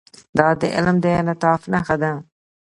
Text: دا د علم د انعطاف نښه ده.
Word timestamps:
دا 0.37 0.47
د 0.61 0.63
علم 0.75 0.97
د 1.01 1.05
انعطاف 1.19 1.61
نښه 1.71 1.95
ده. 2.01 2.11